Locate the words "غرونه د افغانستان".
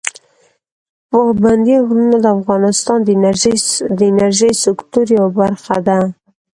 1.87-2.99